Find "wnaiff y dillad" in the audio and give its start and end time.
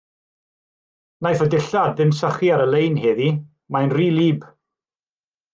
1.23-1.93